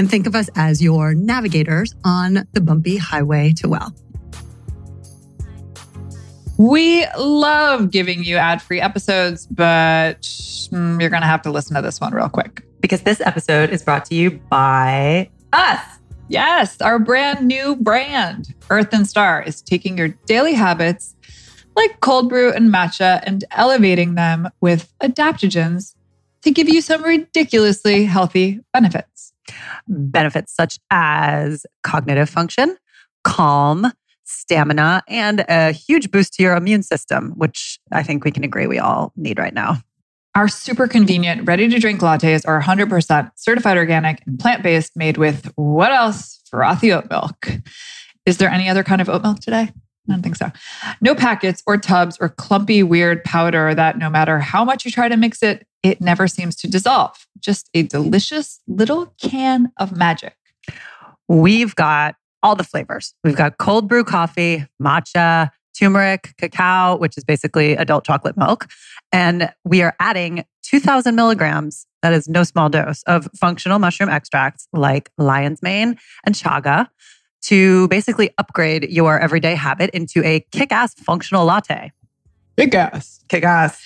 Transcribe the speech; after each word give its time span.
And 0.00 0.10
think 0.10 0.26
of 0.26 0.34
us 0.34 0.48
as 0.56 0.82
your 0.82 1.12
navigators 1.12 1.94
on 2.04 2.48
the 2.54 2.62
bumpy 2.62 2.96
highway 2.96 3.52
to 3.58 3.68
well. 3.68 3.94
We 6.56 7.04
love 7.18 7.90
giving 7.90 8.24
you 8.24 8.36
ad 8.36 8.62
free 8.62 8.80
episodes, 8.80 9.46
but 9.48 10.22
mm, 10.22 10.98
you're 10.98 11.10
going 11.10 11.20
to 11.20 11.26
have 11.26 11.42
to 11.42 11.50
listen 11.50 11.76
to 11.76 11.82
this 11.82 12.00
one 12.00 12.14
real 12.14 12.30
quick. 12.30 12.62
Because 12.80 13.02
this 13.02 13.20
episode 13.20 13.68
is 13.68 13.82
brought 13.82 14.06
to 14.06 14.14
you 14.14 14.30
by 14.30 15.28
us. 15.52 15.84
Yes, 16.30 16.80
our 16.80 16.98
brand 16.98 17.46
new 17.46 17.76
brand, 17.76 18.54
Earth 18.70 18.94
and 18.94 19.06
Star, 19.06 19.42
is 19.42 19.60
taking 19.60 19.98
your 19.98 20.08
daily 20.24 20.54
habits 20.54 21.14
like 21.76 22.00
cold 22.00 22.30
brew 22.30 22.50
and 22.54 22.72
matcha 22.72 23.20
and 23.24 23.44
elevating 23.50 24.14
them 24.14 24.48
with 24.62 24.90
adaptogens 25.02 25.94
to 26.40 26.50
give 26.50 26.70
you 26.70 26.80
some 26.80 27.04
ridiculously 27.04 28.06
healthy 28.06 28.60
benefits. 28.72 29.34
Benefits 29.90 30.54
such 30.54 30.78
as 30.90 31.66
cognitive 31.82 32.30
function, 32.30 32.76
calm, 33.24 33.92
stamina, 34.22 35.02
and 35.08 35.44
a 35.48 35.72
huge 35.72 36.10
boost 36.10 36.32
to 36.34 36.42
your 36.42 36.54
immune 36.54 36.82
system, 36.82 37.32
which 37.36 37.80
I 37.90 38.04
think 38.04 38.24
we 38.24 38.30
can 38.30 38.44
agree 38.44 38.66
we 38.66 38.78
all 38.78 39.12
need 39.16 39.38
right 39.38 39.52
now. 39.52 39.78
Our 40.36 40.46
super 40.46 40.86
convenient, 40.86 41.48
ready 41.48 41.68
to 41.68 41.78
drink 41.80 42.00
lattes 42.00 42.46
are 42.46 42.62
100% 42.62 43.30
certified 43.34 43.76
organic 43.76 44.22
and 44.26 44.38
plant 44.38 44.62
based, 44.62 44.96
made 44.96 45.16
with 45.16 45.50
what 45.56 45.90
else? 45.90 46.40
Frothy 46.48 46.92
oat 46.92 47.10
milk. 47.10 47.48
Is 48.26 48.38
there 48.38 48.48
any 48.48 48.68
other 48.68 48.84
kind 48.84 49.00
of 49.00 49.08
oat 49.08 49.22
milk 49.22 49.40
today? 49.40 49.72
I 50.08 50.12
don't 50.12 50.22
think 50.22 50.36
so. 50.36 50.50
No 51.00 51.14
packets 51.14 51.62
or 51.66 51.78
tubs 51.78 52.16
or 52.20 52.28
clumpy, 52.28 52.82
weird 52.82 53.24
powder 53.24 53.74
that 53.74 53.98
no 53.98 54.08
matter 54.08 54.38
how 54.38 54.64
much 54.64 54.84
you 54.84 54.90
try 54.90 55.08
to 55.08 55.16
mix 55.16 55.42
it, 55.42 55.66
it 55.82 56.00
never 56.00 56.28
seems 56.28 56.56
to 56.56 56.68
dissolve. 56.68 57.26
Just 57.38 57.70
a 57.74 57.82
delicious 57.82 58.60
little 58.66 59.14
can 59.20 59.72
of 59.78 59.96
magic. 59.96 60.36
We've 61.28 61.74
got 61.74 62.16
all 62.42 62.56
the 62.56 62.64
flavors. 62.64 63.14
We've 63.22 63.36
got 63.36 63.58
cold 63.58 63.88
brew 63.88 64.04
coffee, 64.04 64.66
matcha, 64.82 65.50
turmeric, 65.78 66.34
cacao, 66.36 66.96
which 66.96 67.16
is 67.16 67.24
basically 67.24 67.72
adult 67.74 68.04
chocolate 68.04 68.36
milk. 68.36 68.68
And 69.12 69.52
we 69.64 69.82
are 69.82 69.94
adding 70.00 70.44
2000 70.62 71.14
milligrams, 71.14 71.86
that 72.02 72.12
is 72.12 72.28
no 72.28 72.44
small 72.44 72.68
dose, 72.68 73.02
of 73.04 73.28
functional 73.38 73.78
mushroom 73.78 74.08
extracts 74.08 74.68
like 74.72 75.10
lion's 75.18 75.62
mane 75.62 75.98
and 76.24 76.34
chaga 76.34 76.88
to 77.42 77.88
basically 77.88 78.30
upgrade 78.38 78.90
your 78.90 79.18
everyday 79.18 79.54
habit 79.54 79.90
into 79.90 80.22
a 80.24 80.40
kick 80.52 80.72
ass 80.72 80.94
functional 80.94 81.44
latte. 81.44 81.92
Kick 82.56 82.74
ass. 82.74 83.24
Kick 83.28 83.44
ass. 83.44 83.82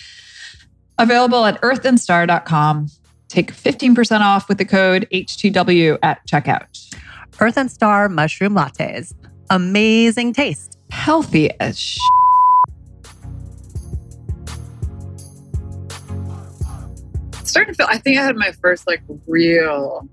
Available 0.98 1.44
at 1.44 1.60
earthandstar.com. 1.60 2.88
Take 3.28 3.52
15% 3.52 4.20
off 4.20 4.48
with 4.48 4.58
the 4.58 4.64
code 4.64 5.08
HTW 5.12 5.98
at 6.02 6.26
checkout. 6.26 6.94
Earth 7.40 7.56
and 7.56 7.70
Star 7.70 8.08
mushroom 8.08 8.54
lattes. 8.54 9.12
Amazing 9.50 10.32
taste. 10.32 10.78
Healthy 10.90 11.50
as 11.60 11.78
sh- 11.78 11.98
starting 17.54 17.72
to 17.72 17.76
feel 17.76 17.86
I 17.88 17.98
think 17.98 18.18
I 18.18 18.24
had 18.24 18.36
my 18.36 18.52
first 18.52 18.86
like 18.86 19.02
real 19.26 20.08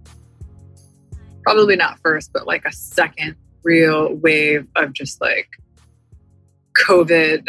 probably 1.43 1.75
not 1.75 1.99
first, 2.03 2.31
but 2.33 2.45
like 2.45 2.65
a 2.65 2.71
second 2.71 3.35
real 3.63 4.13
wave 4.13 4.67
of 4.75 4.93
just 4.93 5.19
like 5.21 5.49
COVID 6.87 7.47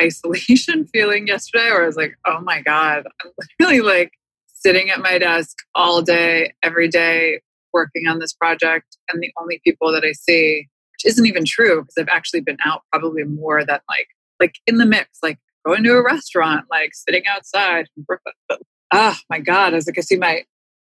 isolation 0.00 0.86
feeling 0.92 1.26
yesterday 1.26 1.70
where 1.70 1.82
I 1.82 1.86
was 1.86 1.96
like, 1.96 2.16
oh 2.26 2.40
my 2.40 2.60
God, 2.62 3.04
I'm 3.24 3.30
literally 3.60 3.80
like 3.80 4.12
sitting 4.46 4.90
at 4.90 5.00
my 5.00 5.18
desk 5.18 5.56
all 5.74 6.02
day, 6.02 6.52
every 6.62 6.88
day, 6.88 7.40
working 7.72 8.06
on 8.08 8.18
this 8.18 8.32
project. 8.32 8.96
And 9.12 9.22
the 9.22 9.32
only 9.40 9.60
people 9.64 9.92
that 9.92 10.04
I 10.04 10.12
see, 10.12 10.68
which 10.92 11.12
isn't 11.12 11.26
even 11.26 11.44
true 11.44 11.82
because 11.82 11.94
I've 11.98 12.14
actually 12.14 12.40
been 12.40 12.58
out 12.64 12.82
probably 12.92 13.24
more 13.24 13.64
than 13.64 13.78
like, 13.88 14.08
like 14.40 14.54
in 14.66 14.78
the 14.78 14.86
mix, 14.86 15.18
like 15.22 15.38
going 15.66 15.84
to 15.84 15.92
a 15.92 16.02
restaurant, 16.02 16.66
like 16.70 16.90
sitting 16.94 17.22
outside. 17.28 17.86
But 18.06 18.60
oh 18.92 19.16
my 19.30 19.38
God, 19.40 19.72
I 19.72 19.76
was 19.76 19.86
like, 19.86 19.98
I 19.98 20.02
see 20.02 20.16
my, 20.16 20.44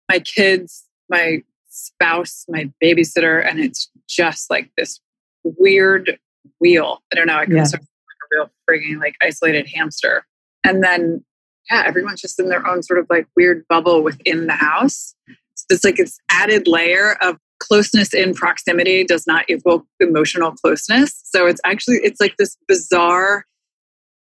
my 0.09 0.19
kids, 0.19 0.85
my 1.09 1.43
spouse, 1.69 2.45
my 2.49 2.69
babysitter, 2.83 3.47
and 3.47 3.59
it's 3.59 3.89
just 4.07 4.49
like 4.49 4.71
this 4.77 4.99
weird 5.43 6.17
wheel. 6.59 7.01
I 7.11 7.15
don't 7.15 7.27
know. 7.27 7.37
I 7.37 7.45
can 7.45 7.57
Yeah. 7.57 7.63
sort 7.63 7.81
of 7.83 7.87
real 8.31 8.49
frigging 8.69 8.99
like 8.99 9.15
isolated 9.21 9.67
hamster. 9.67 10.25
And 10.63 10.83
then, 10.83 11.23
yeah, 11.69 11.83
everyone's 11.85 12.21
just 12.21 12.39
in 12.39 12.49
their 12.49 12.65
own 12.67 12.83
sort 12.83 12.99
of 12.99 13.07
like 13.09 13.27
weird 13.35 13.65
bubble 13.69 14.03
within 14.03 14.47
the 14.47 14.53
house. 14.53 15.15
So 15.55 15.65
it's 15.69 15.83
like 15.83 15.97
this 15.97 16.17
added 16.31 16.67
layer 16.67 17.17
of 17.21 17.37
closeness 17.59 18.13
in 18.13 18.33
proximity 18.33 19.03
does 19.03 19.27
not 19.27 19.45
equal 19.49 19.85
emotional 19.99 20.51
closeness. 20.51 21.21
So 21.25 21.45
it's 21.45 21.61
actually 21.65 21.97
it's 21.97 22.19
like 22.19 22.35
this 22.37 22.57
bizarre 22.67 23.45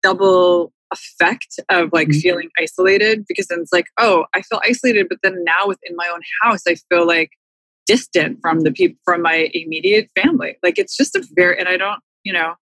double 0.03 0.72
effect 0.93 1.59
of 1.69 1.91
like 1.93 2.09
Mhm. 2.09 2.21
feeling 2.22 2.49
isolated 2.59 3.25
because 3.28 3.49
then 3.49 3.61
it's 3.61 3.72
like, 3.72 3.87
oh, 3.99 4.25
I 4.34 4.43
feel 4.43 4.61
isolated, 4.65 5.09
but 5.09 5.19
then 5.22 5.43
now 5.45 5.66
within 5.66 5.97
my 5.97 6.06
own 6.09 6.21
house, 6.43 6.62
I 6.66 6.77
feel 6.89 7.06
like 7.06 7.31
distant 7.87 8.39
from 8.41 8.61
the 8.61 8.72
people 8.72 8.99
from 9.05 9.22
my 9.22 9.50
immediate 9.53 10.09
family. 10.21 10.56
Like 10.62 10.78
it's 10.78 10.97
just 10.97 11.15
a 11.16 11.27
very 11.34 11.59
and 11.59 11.69
I 11.69 11.77
don't, 11.77 12.00
you 12.25 12.33
know, 12.33 12.55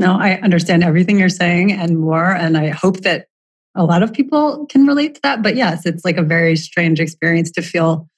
No, 0.00 0.18
I 0.18 0.40
understand 0.40 0.82
everything 0.82 1.18
you're 1.18 1.28
saying 1.28 1.72
and 1.72 1.98
more. 1.98 2.32
And 2.32 2.56
I 2.56 2.68
hope 2.68 3.02
that 3.02 3.26
a 3.74 3.84
lot 3.84 4.02
of 4.02 4.14
people 4.14 4.64
can 4.70 4.86
relate 4.86 5.16
to 5.16 5.20
that. 5.22 5.42
But 5.42 5.56
yes, 5.56 5.84
it's 5.84 6.06
like 6.06 6.16
a 6.16 6.22
very 6.22 6.56
strange 6.56 7.00
experience 7.00 7.50
to 7.52 7.62
feel 7.62 8.08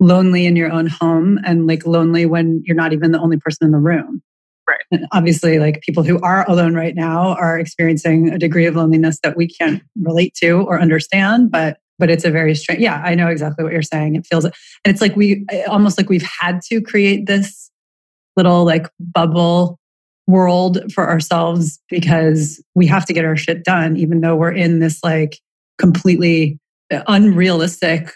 lonely 0.00 0.46
in 0.46 0.56
your 0.56 0.72
own 0.72 0.86
home 0.86 1.38
and 1.44 1.66
like 1.66 1.86
lonely 1.86 2.24
when 2.24 2.62
you're 2.64 2.76
not 2.76 2.94
even 2.94 3.12
the 3.12 3.20
only 3.20 3.36
person 3.36 3.66
in 3.66 3.72
the 3.72 3.78
room. 3.78 4.22
Right. 4.66 4.80
And 4.90 5.06
obviously, 5.12 5.58
like 5.58 5.82
people 5.82 6.02
who 6.02 6.18
are 6.22 6.48
alone 6.50 6.74
right 6.74 6.94
now 6.94 7.34
are 7.34 7.58
experiencing 7.58 8.30
a 8.30 8.38
degree 8.38 8.64
of 8.64 8.74
loneliness 8.74 9.20
that 9.22 9.36
we 9.36 9.46
can't 9.46 9.82
relate 10.02 10.34
to 10.36 10.62
or 10.62 10.80
understand. 10.80 11.50
But 11.50 11.78
but 11.98 12.10
it's 12.10 12.24
a 12.24 12.30
very 12.30 12.54
strange. 12.54 12.80
Yeah, 12.80 13.00
I 13.04 13.14
know 13.14 13.28
exactly 13.28 13.62
what 13.62 13.74
you're 13.74 13.82
saying. 13.82 14.16
It 14.16 14.26
feels 14.26 14.46
and 14.46 14.54
it's 14.86 15.02
like 15.02 15.14
we 15.14 15.44
almost 15.68 15.98
like 15.98 16.08
we've 16.08 16.26
had 16.40 16.62
to 16.70 16.80
create 16.80 17.26
this 17.26 17.70
little 18.36 18.64
like 18.64 18.88
bubble 18.98 19.78
world 20.26 20.92
for 20.92 21.08
ourselves 21.08 21.80
because 21.88 22.62
we 22.74 22.86
have 22.86 23.06
to 23.06 23.12
get 23.12 23.24
our 23.24 23.36
shit 23.36 23.64
done, 23.64 23.96
even 23.96 24.20
though 24.20 24.36
we're 24.36 24.52
in 24.52 24.80
this 24.80 25.02
like 25.04 25.38
completely 25.78 26.58
unrealistic, 26.90 28.12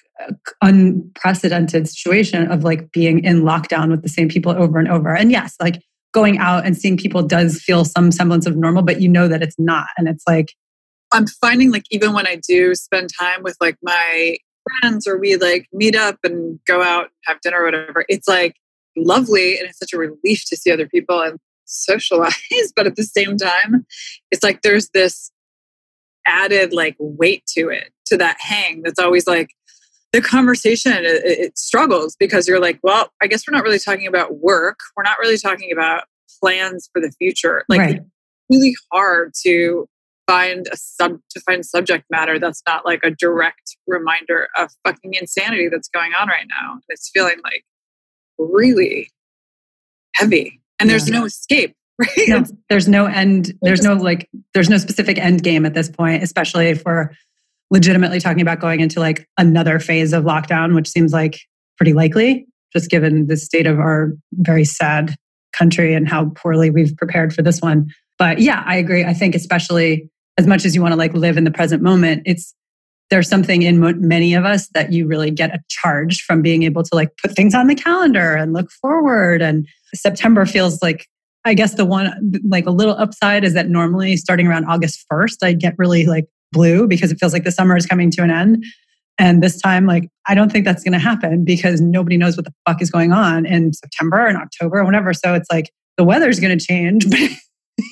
unprecedented 0.62 1.88
situation 1.88 2.50
of 2.50 2.65
like 2.65 2.91
being 2.93 3.25
in 3.25 3.43
lockdown 3.43 3.91
with 3.91 4.03
the 4.03 4.09
same 4.09 4.28
people 4.28 4.53
over 4.53 4.78
and 4.78 4.88
over. 4.88 5.15
And 5.15 5.31
yes, 5.31 5.56
like 5.60 5.82
going 6.12 6.38
out 6.38 6.66
and 6.66 6.76
seeing 6.76 6.97
people 6.97 7.22
does 7.22 7.60
feel 7.60 7.84
some 7.84 8.10
semblance 8.10 8.47
of 8.47 8.56
normal, 8.56 8.83
but 8.83 9.01
you 9.01 9.09
know 9.09 9.28
that 9.28 9.42
it's 9.42 9.59
not. 9.59 9.86
And 9.97 10.09
it's 10.09 10.24
like, 10.27 10.53
I'm 11.13 11.27
finding 11.27 11.71
like 11.71 11.84
even 11.91 12.13
when 12.13 12.27
I 12.27 12.41
do 12.47 12.74
spend 12.74 13.10
time 13.18 13.42
with 13.42 13.56
like 13.60 13.77
my 13.83 14.36
friends 14.80 15.06
or 15.06 15.18
we 15.18 15.36
like 15.36 15.66
meet 15.72 15.97
up 15.97 16.16
and 16.24 16.59
go 16.66 16.83
out 16.83 17.04
and 17.04 17.10
have 17.27 17.41
dinner 17.41 17.60
or 17.60 17.65
whatever, 17.65 18.04
it's 18.09 18.28
like 18.28 18.54
lovely 18.97 19.59
and 19.59 19.68
it's 19.68 19.78
such 19.78 19.92
a 19.92 19.98
relief 19.98 20.45
to 20.47 20.56
see 20.56 20.71
other 20.71 20.89
people 20.89 21.21
and 21.21 21.39
socialize. 21.70 22.34
But 22.76 22.86
at 22.86 22.96
the 22.96 23.04
same 23.04 23.36
time, 23.36 23.86
it's 24.30 24.42
like 24.42 24.62
there's 24.62 24.90
this 24.90 25.30
added 26.26 26.72
like 26.72 26.96
weight 26.98 27.44
to 27.56 27.68
it, 27.68 27.92
to 28.06 28.16
that 28.18 28.36
hang 28.40 28.82
that's 28.82 28.98
always 28.98 29.26
like 29.26 29.50
the 30.12 30.20
conversation 30.20 30.92
it, 30.92 31.22
it 31.24 31.58
struggles 31.58 32.16
because 32.18 32.48
you're 32.48 32.60
like, 32.60 32.78
well, 32.82 33.10
I 33.22 33.26
guess 33.26 33.44
we're 33.46 33.56
not 33.56 33.64
really 33.64 33.78
talking 33.78 34.06
about 34.06 34.38
work. 34.38 34.78
We're 34.96 35.04
not 35.04 35.18
really 35.20 35.38
talking 35.38 35.70
about 35.72 36.04
plans 36.42 36.88
for 36.92 37.00
the 37.00 37.12
future. 37.12 37.64
Like 37.68 37.80
Right. 37.80 37.96
it's 37.96 38.06
really 38.50 38.74
hard 38.92 39.32
to 39.44 39.86
find 40.26 40.68
a 40.70 40.76
sub 40.76 41.18
to 41.30 41.40
find 41.40 41.64
subject 41.66 42.04
matter 42.10 42.38
that's 42.38 42.62
not 42.66 42.86
like 42.86 43.00
a 43.02 43.10
direct 43.10 43.76
reminder 43.86 44.48
of 44.56 44.70
fucking 44.84 45.14
insanity 45.14 45.68
that's 45.68 45.88
going 45.88 46.12
on 46.20 46.28
right 46.28 46.46
now. 46.48 46.78
It's 46.88 47.10
feeling 47.12 47.38
like 47.42 47.64
really 48.38 49.10
heavy. 50.14 50.59
And 50.80 50.88
there's 50.91 51.09
Yeah. 51.09 51.18
no 51.21 51.24
escape, 51.27 51.74
right? 51.98 52.10
no, 52.28 52.44
there's 52.68 52.88
no 52.88 53.06
end, 53.06 53.53
there's 53.62 53.82
no 53.82 53.94
like, 53.94 54.28
there's 54.54 54.68
no 54.71 54.78
specific 54.78 55.18
end 55.18 55.42
game 55.42 55.65
at 55.66 55.74
this 55.74 55.88
point, 55.88 56.22
especially 56.22 56.68
if 56.68 56.82
we're 56.84 57.10
legitimately 57.71 58.18
talking 58.21 58.41
about 58.41 58.59
going 58.60 58.80
into 58.80 58.98
like 58.98 59.27
another 59.38 59.78
phase 59.78 60.12
of 60.12 60.24
lockdown, 60.24 60.74
which 60.74 60.88
seems 60.88 61.12
like 61.12 61.38
pretty 61.77 61.92
likely. 61.92 62.47
just 62.72 62.88
given 62.91 63.27
the 63.27 63.36
state 63.36 63.66
of 63.66 63.78
our 63.80 64.12
very 64.34 64.65
sad 64.65 65.15
country 65.53 65.92
and 65.94 66.09
how 66.09 66.30
poorly 66.36 66.71
we've 66.71 66.97
prepared 66.97 67.32
for 67.34 67.42
this 67.42 67.60
one. 67.60 67.88
But 68.18 68.38
yeah, 68.38 68.62
I 68.66 68.77
agree. 68.77 69.04
I 69.04 69.12
think 69.12 69.34
especially 69.34 70.09
as 70.38 70.47
much 70.47 70.65
as 70.65 70.74
you 70.74 70.80
want 70.82 70.92
to 70.92 70.97
like 70.97 71.12
live 71.15 71.36
in 71.36 71.42
the 71.44 71.50
present 71.50 71.82
moment, 71.82 72.22
it's 72.27 72.54
there's 73.10 73.28
something 73.28 73.62
in 73.62 73.80
many 74.06 74.34
of 74.34 74.44
us 74.44 74.68
that 74.68 74.92
you 74.92 75.04
really 75.06 75.32
get 75.32 75.53
a 75.53 75.59
charge 75.68 76.22
from 76.22 76.42
being 76.42 76.62
able 76.62 76.84
to 76.84 76.94
like 76.94 77.09
put 77.21 77.32
things 77.32 77.54
on 77.56 77.66
the 77.66 77.74
calendar 77.74 78.36
and 78.36 78.53
look 78.53 78.71
forward. 78.71 79.42
And 79.42 79.66
September 79.95 80.47
feels 80.47 80.83
like, 80.83 81.07
I 81.45 81.54
guess 81.54 81.75
the 81.75 81.84
one 81.84 82.41
like 82.47 82.66
a 82.66 82.71
little 82.71 82.95
upside 82.95 83.45
is 83.45 83.54
that 83.54 83.69
normally 83.69 84.16
starting 84.16 84.47
around 84.47 84.66
August 84.66 85.04
1st, 85.10 85.37
I 85.42 85.53
get 85.53 85.75
really 85.78 86.07
like 86.07 86.27
blue 86.53 86.87
because 86.87 87.10
it 87.10 87.19
feels 87.19 87.33
like 87.33 87.45
the 87.45 87.53
summer 87.53 87.77
is 87.77 87.87
coming 87.87 88.10
to 88.13 88.22
an 88.22 88.31
end. 88.31 88.65
And 89.19 89.42
this 89.42 89.60
time, 89.60 89.87
like, 89.87 90.09
I 90.28 90.34
don't 90.34 90.51
think 90.51 90.65
that's 90.65 90.83
going 90.83 90.92
to 90.92 90.98
happen 90.98 91.45
because 91.45 91.81
nobody 91.81 92.16
knows 92.16 92.37
what 92.37 92.47
the 92.47 92.54
fuck 92.66 92.81
is 92.81 92.91
going 92.91 93.13
on 93.13 93.45
in 93.45 93.72
September 93.72 94.27
and 94.27 94.39
October 94.39 94.78
or 94.78 94.84
whatever. 94.84 95.13
So 95.13 95.34
it's 95.34 95.48
like 95.53 95.71
the 95.98 96.04
weather's 96.04 96.41
going 96.41 96.59
to 96.59 96.65
change, 96.65 97.04
but 97.10 97.21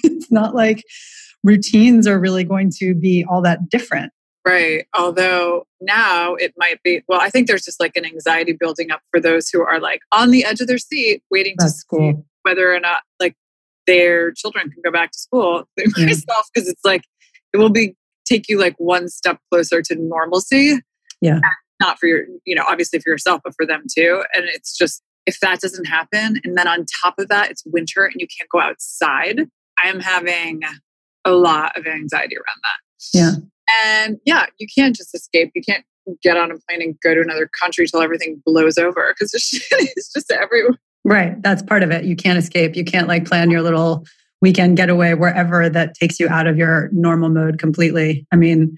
it's 0.04 0.30
not 0.32 0.54
like 0.54 0.82
routines 1.44 2.06
are 2.06 2.18
really 2.18 2.44
going 2.44 2.70
to 2.78 2.94
be 2.94 3.24
all 3.28 3.42
that 3.42 3.68
different. 3.68 4.12
Right. 4.46 4.86
Although 4.94 5.66
now 5.80 6.34
it 6.34 6.54
might 6.56 6.82
be, 6.82 7.02
well, 7.06 7.20
I 7.20 7.28
think 7.28 7.48
there's 7.48 7.64
just 7.64 7.80
like 7.80 7.96
an 7.96 8.06
anxiety 8.06 8.52
building 8.52 8.90
up 8.90 9.00
for 9.10 9.20
those 9.20 9.48
who 9.50 9.62
are 9.62 9.78
like 9.78 10.00
on 10.10 10.30
the 10.30 10.44
edge 10.44 10.60
of 10.60 10.66
their 10.66 10.78
seat 10.78 11.22
waiting 11.30 11.54
That's 11.58 11.74
to 11.74 11.78
see 11.80 11.86
cool. 11.90 12.26
whether 12.42 12.74
or 12.74 12.80
not 12.80 13.02
like 13.20 13.36
their 13.86 14.32
children 14.32 14.70
can 14.70 14.80
go 14.82 14.90
back 14.90 15.12
to 15.12 15.18
school. 15.18 15.64
Yeah. 15.96 16.06
Myself, 16.06 16.46
because 16.54 16.68
it's 16.68 16.84
like, 16.84 17.02
it 17.52 17.58
will 17.58 17.70
be 17.70 17.94
take 18.26 18.48
you 18.48 18.58
like 18.58 18.74
one 18.78 19.08
step 19.08 19.38
closer 19.50 19.82
to 19.82 19.94
normalcy. 19.96 20.78
Yeah. 21.20 21.40
Not 21.80 21.98
for 21.98 22.06
your, 22.06 22.24
you 22.44 22.54
know, 22.54 22.64
obviously 22.68 23.00
for 23.00 23.10
yourself, 23.10 23.40
but 23.44 23.54
for 23.54 23.66
them 23.66 23.84
too. 23.94 24.24
And 24.34 24.44
it's 24.46 24.76
just, 24.76 25.02
if 25.26 25.40
that 25.40 25.60
doesn't 25.60 25.84
happen, 25.84 26.40
and 26.42 26.56
then 26.56 26.66
on 26.66 26.86
top 27.02 27.14
of 27.18 27.28
that, 27.28 27.50
it's 27.50 27.62
winter 27.66 28.04
and 28.04 28.14
you 28.18 28.26
can't 28.26 28.48
go 28.50 28.60
outside, 28.60 29.40
I 29.82 29.88
am 29.88 30.00
having 30.00 30.62
a 31.24 31.32
lot 31.32 31.76
of 31.76 31.86
anxiety 31.86 32.36
around 32.36 32.60
that. 32.62 32.78
Yeah. 33.12 33.30
And 33.84 34.18
yeah, 34.24 34.46
you 34.58 34.66
can't 34.74 34.96
just 34.96 35.14
escape. 35.14 35.50
You 35.54 35.62
can't 35.62 35.84
get 36.22 36.36
on 36.36 36.50
a 36.50 36.54
plane 36.68 36.82
and 36.82 36.98
go 37.02 37.14
to 37.14 37.20
another 37.20 37.48
country 37.60 37.86
till 37.86 38.00
everything 38.00 38.42
blows 38.44 38.78
over 38.78 39.14
because 39.14 39.34
it's 39.34 40.12
just 40.12 40.30
everywhere. 40.32 40.78
Right. 41.04 41.40
That's 41.42 41.62
part 41.62 41.82
of 41.82 41.90
it. 41.90 42.04
You 42.04 42.16
can't 42.16 42.38
escape. 42.38 42.76
You 42.76 42.84
can't 42.84 43.08
like 43.08 43.26
plan 43.26 43.50
your 43.50 43.62
little 43.62 44.04
weekend 44.40 44.76
getaway 44.76 45.14
wherever 45.14 45.68
that 45.68 45.94
takes 45.94 46.20
you 46.20 46.28
out 46.28 46.46
of 46.46 46.56
your 46.56 46.88
normal 46.92 47.28
mode 47.28 47.58
completely. 47.58 48.26
I 48.32 48.36
mean, 48.36 48.76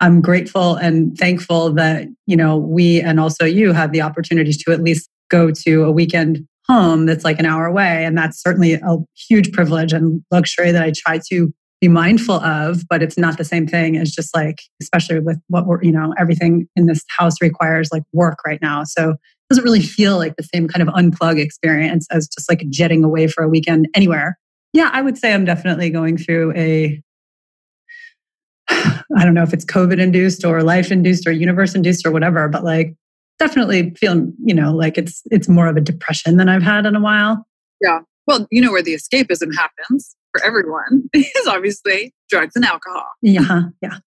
I'm 0.00 0.20
grateful 0.20 0.76
and 0.76 1.16
thankful 1.16 1.72
that, 1.74 2.06
you 2.26 2.36
know, 2.36 2.56
we 2.56 3.00
and 3.00 3.18
also 3.18 3.44
you 3.44 3.72
have 3.72 3.92
the 3.92 4.02
opportunities 4.02 4.62
to 4.64 4.72
at 4.72 4.82
least 4.82 5.08
go 5.30 5.50
to 5.50 5.84
a 5.84 5.92
weekend 5.92 6.46
home 6.68 7.06
that's 7.06 7.24
like 7.24 7.38
an 7.38 7.46
hour 7.46 7.66
away. 7.66 8.04
And 8.04 8.16
that's 8.16 8.40
certainly 8.42 8.74
a 8.74 8.96
huge 9.28 9.52
privilege 9.52 9.92
and 9.92 10.22
luxury 10.30 10.72
that 10.72 10.82
I 10.82 10.92
try 10.94 11.20
to 11.30 11.52
be 11.80 11.88
mindful 11.88 12.36
of, 12.36 12.88
but 12.88 13.02
it's 13.02 13.18
not 13.18 13.36
the 13.36 13.44
same 13.44 13.66
thing 13.66 13.96
as 13.96 14.10
just 14.10 14.34
like, 14.34 14.60
especially 14.80 15.20
with 15.20 15.38
what 15.48 15.66
we're, 15.66 15.82
you 15.82 15.92
know, 15.92 16.14
everything 16.18 16.68
in 16.74 16.86
this 16.86 17.02
house 17.18 17.34
requires 17.40 17.90
like 17.92 18.02
work 18.12 18.38
right 18.46 18.60
now. 18.62 18.82
So 18.84 19.10
it 19.10 19.18
doesn't 19.50 19.64
really 19.64 19.82
feel 19.82 20.16
like 20.16 20.36
the 20.36 20.42
same 20.42 20.68
kind 20.68 20.86
of 20.86 20.94
unplug 20.94 21.38
experience 21.38 22.06
as 22.10 22.28
just 22.28 22.48
like 22.50 22.64
jetting 22.70 23.04
away 23.04 23.26
for 23.26 23.44
a 23.44 23.48
weekend 23.48 23.88
anywhere. 23.94 24.38
Yeah, 24.72 24.90
I 24.92 25.02
would 25.02 25.18
say 25.18 25.34
I'm 25.34 25.44
definitely 25.44 25.90
going 25.90 26.16
through 26.16 26.52
a, 26.56 27.02
I 28.68 29.24
don't 29.24 29.34
know 29.34 29.42
if 29.42 29.52
it's 29.52 29.64
COVID 29.64 30.00
induced 30.00 30.44
or 30.44 30.62
life 30.62 30.90
induced 30.90 31.26
or 31.26 31.32
universe 31.32 31.74
induced 31.74 32.06
or 32.06 32.10
whatever, 32.10 32.48
but 32.48 32.64
like 32.64 32.94
definitely 33.38 33.90
feeling, 33.98 34.34
you 34.42 34.54
know, 34.54 34.74
like 34.74 34.96
it's 34.96 35.22
it's 35.26 35.48
more 35.48 35.66
of 35.66 35.76
a 35.76 35.80
depression 35.80 36.38
than 36.38 36.48
I've 36.48 36.62
had 36.62 36.86
in 36.86 36.96
a 36.96 37.00
while. 37.00 37.46
Yeah. 37.82 38.00
Well, 38.26 38.46
you 38.50 38.60
know 38.60 38.72
where 38.72 38.82
the 38.82 38.94
escapism 38.94 39.54
happens 39.54 40.16
for 40.36 40.44
everyone 40.44 41.08
is 41.14 41.46
obviously 41.46 42.14
drugs 42.28 42.56
and 42.56 42.64
alcohol. 42.64 43.06
Yeah, 43.22 43.62
yeah. 43.82 43.98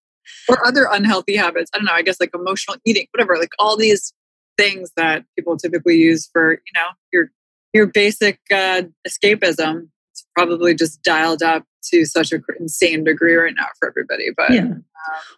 Or 0.48 0.66
other 0.66 0.88
unhealthy 0.92 1.36
habits. 1.36 1.70
I 1.74 1.78
don't 1.78 1.86
know, 1.86 1.94
I 1.94 2.02
guess 2.02 2.20
like 2.20 2.32
emotional 2.34 2.78
eating, 2.86 3.08
whatever, 3.14 3.38
like 3.38 3.52
all 3.60 3.78
these 3.78 4.14
things 4.58 4.92
that 4.96 5.26
people 5.36 5.58
typically 5.58 5.96
use 5.96 6.30
for, 6.32 6.52
you 6.52 6.74
know, 6.76 6.88
your 7.12 7.32
your 7.74 7.88
basic 7.88 8.40
uh, 8.52 8.84
escapism. 9.08 9.90
It's 10.12 10.26
probably 10.36 10.76
just 10.76 11.02
dialed 11.04 11.44
up 11.44 11.64
to 11.92 12.06
such 12.06 12.32
an 12.32 12.44
insane 12.60 13.04
degree 13.04 13.36
right 13.36 13.54
now 13.56 13.68
for 13.80 13.90
everybody. 13.90 14.30
But 14.36 14.52
yeah. 14.52 14.62
Um, 14.62 14.86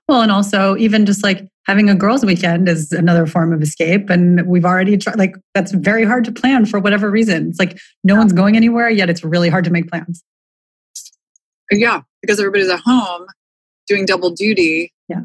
well, 0.08 0.22
and 0.22 0.32
also 0.32 0.76
even 0.78 1.06
just 1.06 1.24
like 1.24 1.48
having 1.66 1.90
a 1.90 1.96
girls' 1.96 2.26
weekend 2.26 2.68
is 2.68 2.92
another 2.92 3.26
form 3.26 3.54
of 3.54 3.62
escape. 3.62 4.10
And 4.10 4.46
we've 4.48 4.66
already 4.66 4.98
tried, 4.98 5.18
like, 5.18 5.36
that's 5.54 5.72
very 5.72 6.04
hard 6.04 6.26
to 6.26 6.32
plan 6.32 6.66
for 6.66 6.80
whatever 6.80 7.10
reason. 7.10 7.50
It's 7.50 7.60
like 7.60 7.78
no 8.04 8.16
one's 8.16 8.34
going 8.34 8.56
anywhere, 8.56 8.90
yet 8.90 9.10
it's 9.10 9.24
really 9.24 9.50
hard 9.50 9.66
to 9.66 9.72
make 9.72 9.90
plans. 9.90 10.24
Yeah, 11.72 12.02
because 12.22 12.40
everybody's 12.40 12.70
at 12.70 12.82
home 12.84 13.26
doing 13.88 14.06
double 14.06 14.32
duty. 14.32 14.94
Yeah. 15.08 15.22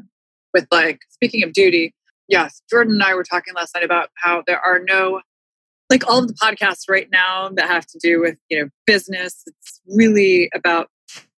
With 0.54 0.66
like, 0.70 1.00
speaking 1.10 1.42
of 1.42 1.52
duty, 1.52 1.94
yes, 2.28 2.62
Jordan 2.70 2.94
and 2.94 3.02
I 3.02 3.14
were 3.14 3.24
talking 3.24 3.54
last 3.54 3.74
night 3.74 3.84
about 3.84 4.08
how 4.14 4.42
there 4.46 4.60
are 4.60 4.78
no, 4.78 5.20
like 5.90 6.08
all 6.08 6.20
of 6.20 6.28
the 6.28 6.34
podcasts 6.34 6.88
right 6.88 7.08
now 7.12 7.50
that 7.54 7.68
have 7.68 7.86
to 7.86 7.98
do 8.02 8.20
with, 8.20 8.36
you 8.48 8.60
know, 8.60 8.68
business. 8.86 9.42
It's 9.46 9.80
really 9.86 10.48
about 10.54 10.88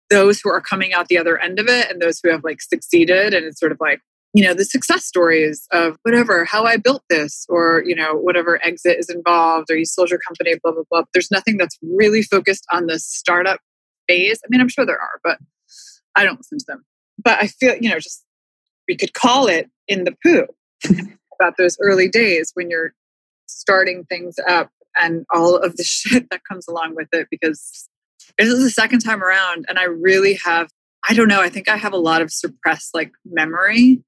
those 0.10 0.40
who 0.40 0.50
are 0.50 0.62
coming 0.62 0.94
out 0.94 1.08
the 1.08 1.18
other 1.18 1.38
end 1.38 1.60
of 1.60 1.68
it 1.68 1.90
and 1.90 2.02
those 2.02 2.20
who 2.22 2.30
have 2.30 2.44
like 2.44 2.62
succeeded. 2.62 3.34
And 3.34 3.46
it's 3.46 3.60
sort 3.60 3.72
of 3.72 3.78
like, 3.82 4.00
you 4.34 4.44
know, 4.44 4.54
the 4.54 4.66
success 4.66 5.04
stories 5.04 5.68
of 5.72 5.98
whatever, 6.04 6.46
how 6.46 6.64
I 6.64 6.78
built 6.78 7.02
this, 7.10 7.46
or, 7.50 7.84
you 7.86 7.96
know, 7.96 8.14
whatever 8.14 8.60
exit 8.64 8.98
is 9.00 9.10
involved, 9.10 9.72
or 9.72 9.78
you 9.78 9.86
sold 9.86 10.10
your 10.10 10.20
company, 10.20 10.60
blah, 10.62 10.74
blah, 10.74 10.84
blah. 10.92 11.04
There's 11.14 11.32
nothing 11.32 11.58
that's 11.58 11.78
really 11.82 12.22
focused 12.22 12.66
on 12.72 12.86
the 12.86 13.00
startup 13.00 13.60
phase. 14.08 14.40
I 14.44 14.48
mean, 14.50 14.62
I'm 14.62 14.70
sure 14.70 14.86
there 14.86 15.00
are, 15.00 15.20
but 15.24 15.40
I 16.16 16.24
don't 16.24 16.38
listen 16.38 16.58
to 16.60 16.66
them. 16.68 16.86
But 17.24 17.42
I 17.42 17.48
feel, 17.48 17.76
you 17.80 17.90
know, 17.90 18.00
just 18.00 18.24
we 18.88 18.96
could 18.96 19.14
call 19.14 19.48
it 19.48 19.70
in 19.88 20.04
the 20.04 20.16
poo 20.24 20.48
about 21.40 21.58
those 21.58 21.78
early 21.82 22.10
days 22.10 22.52
when 22.54 22.70
you're 22.70 22.94
starting 23.48 24.06
things 24.06 24.36
up 24.48 24.70
and 25.00 25.26
all 25.34 25.56
of 25.58 25.78
the 25.78 25.84
shit 25.86 26.30
that 26.32 26.42
comes 26.50 26.68
along 26.68 26.96
with 26.96 27.08
it 27.12 27.28
because 27.30 27.90
this 28.38 28.50
is 28.50 28.64
the 28.64 28.70
second 28.70 29.00
time 29.00 29.24
around 29.24 29.66
and 29.70 29.80
I 29.80 29.86
really 29.86 30.40
have 30.46 30.70
I 31.10 31.14
don't 31.14 31.30
know, 31.30 31.40
I 31.40 31.48
think 31.48 31.70
I 31.70 31.78
have 31.78 31.94
a 31.94 31.98
lot 31.98 32.22
of 32.22 32.32
suppressed 32.32 32.94
like 32.94 33.12
memory 33.26 34.04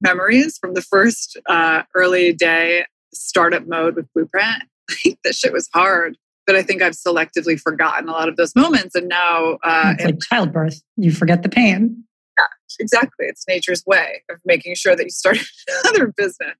memories 0.00 0.58
from 0.58 0.74
the 0.74 0.82
first 0.82 1.38
uh, 1.48 1.82
early 1.94 2.32
day 2.32 2.84
startup 3.12 3.66
mode 3.66 3.96
with 3.96 4.06
Blueprint. 4.14 4.64
that 5.24 5.34
shit 5.34 5.52
was 5.52 5.68
hard 5.74 6.16
but 6.46 6.56
I 6.56 6.62
think 6.62 6.82
I've 6.82 6.94
selectively 6.94 7.58
forgotten 7.58 8.08
a 8.08 8.12
lot 8.12 8.28
of 8.28 8.36
those 8.36 8.54
moments. 8.54 8.94
And 8.94 9.08
now, 9.08 9.58
uh, 9.62 9.94
it's 9.98 10.04
like 10.04 10.20
childbirth, 10.20 10.82
you 10.96 11.12
forget 11.12 11.42
the 11.42 11.48
pain. 11.48 12.04
Yeah, 12.38 12.44
exactly. 12.80 13.26
It's 13.26 13.46
nature's 13.46 13.84
way 13.86 14.22
of 14.30 14.38
making 14.44 14.74
sure 14.74 14.96
that 14.96 15.04
you 15.04 15.10
start 15.10 15.38
another 15.84 16.12
business. 16.16 16.56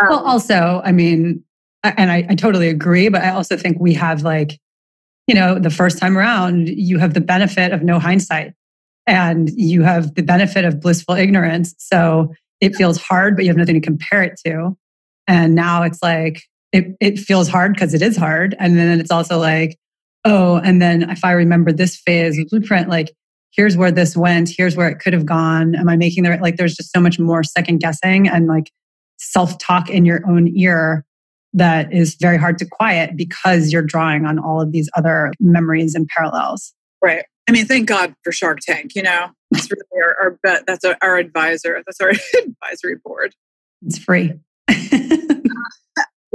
Um, 0.00 0.08
well, 0.08 0.24
also, 0.24 0.80
I 0.84 0.92
mean, 0.92 1.42
and 1.82 2.10
I, 2.10 2.26
I 2.28 2.34
totally 2.34 2.68
agree, 2.68 3.08
but 3.08 3.22
I 3.22 3.30
also 3.30 3.56
think 3.56 3.78
we 3.80 3.94
have 3.94 4.22
like, 4.22 4.58
you 5.26 5.34
know, 5.34 5.58
the 5.58 5.70
first 5.70 5.98
time 5.98 6.16
around, 6.16 6.68
you 6.68 6.98
have 6.98 7.14
the 7.14 7.20
benefit 7.20 7.72
of 7.72 7.82
no 7.82 7.98
hindsight 7.98 8.54
and 9.06 9.50
you 9.50 9.82
have 9.82 10.14
the 10.14 10.22
benefit 10.22 10.64
of 10.64 10.80
blissful 10.80 11.14
ignorance. 11.14 11.74
So 11.78 12.32
it 12.60 12.74
feels 12.74 12.96
hard, 12.96 13.36
but 13.36 13.44
you 13.44 13.50
have 13.50 13.56
nothing 13.56 13.74
to 13.74 13.80
compare 13.80 14.22
it 14.22 14.40
to. 14.46 14.76
And 15.28 15.54
now 15.54 15.82
it's 15.82 16.02
like, 16.02 16.44
it, 16.72 16.96
it 17.00 17.18
feels 17.18 17.48
hard 17.48 17.74
because 17.74 17.94
it 17.94 18.02
is 18.02 18.16
hard. 18.16 18.54
And 18.58 18.78
then 18.78 19.00
it's 19.00 19.10
also 19.10 19.38
like, 19.38 19.78
oh, 20.24 20.56
and 20.56 20.82
then 20.82 21.08
if 21.10 21.24
I 21.24 21.32
remember 21.32 21.72
this 21.72 21.96
phase 21.96 22.38
of 22.38 22.48
blueprint, 22.48 22.88
like, 22.88 23.12
here's 23.52 23.76
where 23.76 23.92
this 23.92 24.16
went, 24.16 24.50
here's 24.56 24.76
where 24.76 24.88
it 24.88 24.98
could 24.98 25.12
have 25.12 25.26
gone. 25.26 25.74
Am 25.74 25.88
I 25.88 25.96
making 25.96 26.24
the 26.24 26.30
right? 26.30 26.42
Like, 26.42 26.56
there's 26.56 26.74
just 26.74 26.92
so 26.92 27.00
much 27.00 27.18
more 27.18 27.42
second 27.42 27.78
guessing 27.78 28.28
and 28.28 28.46
like 28.46 28.70
self 29.18 29.58
talk 29.58 29.88
in 29.88 30.04
your 30.04 30.20
own 30.28 30.48
ear 30.56 31.04
that 31.54 31.92
is 31.92 32.16
very 32.20 32.36
hard 32.36 32.58
to 32.58 32.66
quiet 32.66 33.16
because 33.16 33.72
you're 33.72 33.82
drawing 33.82 34.26
on 34.26 34.38
all 34.38 34.60
of 34.60 34.72
these 34.72 34.90
other 34.94 35.32
memories 35.40 35.94
and 35.94 36.06
parallels. 36.08 36.74
Right. 37.02 37.24
I 37.48 37.52
mean, 37.52 37.64
thank 37.64 37.88
God 37.88 38.14
for 38.24 38.32
Shark 38.32 38.58
Tank, 38.60 38.94
you 38.94 39.02
know, 39.02 39.28
that's 39.50 39.70
really 39.70 39.84
our, 40.02 40.38
our 40.44 40.62
that's 40.66 40.84
our, 40.84 40.96
our 41.00 41.16
advisor. 41.16 41.82
That's 41.86 42.00
our 42.00 42.10
advisory 42.44 42.96
board. 43.02 43.34
It's 43.82 43.98
free. 43.98 44.34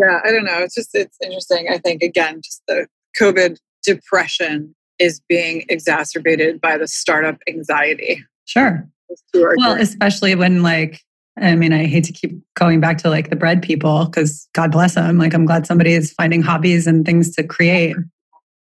yeah 0.01 0.19
i 0.23 0.31
don't 0.31 0.45
know. 0.45 0.59
It's 0.59 0.75
just 0.75 0.89
it's 0.93 1.17
interesting 1.23 1.67
i 1.69 1.77
think 1.77 2.01
again 2.01 2.41
just 2.43 2.61
the 2.67 2.87
covid 3.19 3.57
depression 3.83 4.75
is 4.99 5.21
being 5.27 5.65
exacerbated 5.69 6.61
by 6.61 6.77
the 6.77 6.87
startup 6.87 7.37
anxiety. 7.47 8.23
Sure. 8.45 8.87
Well 9.33 9.79
especially 9.79 10.35
when 10.35 10.63
like 10.63 11.01
i 11.39 11.55
mean 11.55 11.73
i 11.73 11.85
hate 11.85 12.03
to 12.05 12.13
keep 12.13 12.39
going 12.55 12.79
back 12.79 12.97
to 12.99 13.09
like 13.09 13.29
the 13.29 13.35
bread 13.35 13.61
people 13.61 14.05
because 14.05 14.47
god 14.53 14.71
bless 14.71 14.95
them 14.95 15.17
like 15.17 15.33
i'm 15.33 15.45
glad 15.45 15.65
somebody 15.65 15.93
is 15.93 16.11
finding 16.13 16.41
hobbies 16.41 16.87
and 16.87 17.05
things 17.05 17.33
to 17.35 17.43
create. 17.43 17.95